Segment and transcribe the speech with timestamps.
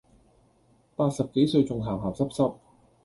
[0.95, 2.55] 八十幾歲仲咸咸濕濕